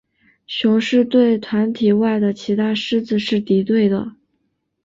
[0.47, 4.15] 雌狮对团体外的其他狮子是敌对的。